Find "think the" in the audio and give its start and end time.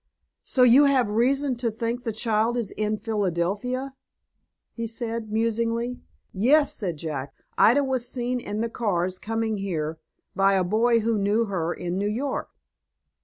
1.69-2.11